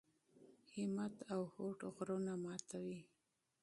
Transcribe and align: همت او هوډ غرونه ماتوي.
همت 0.73 1.15
او 1.33 1.41
هوډ 1.53 1.79
غرونه 1.95 2.33
ماتوي. 2.43 3.01